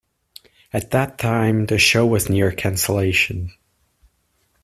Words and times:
At 0.73 0.89
that 0.89 1.19
time, 1.19 1.67
the 1.67 1.77
show 1.77 2.07
was 2.07 2.27
near 2.27 2.51
cancellation. 2.51 3.51